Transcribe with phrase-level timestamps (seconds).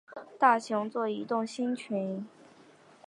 [0.39, 2.25] 大熊座移动星群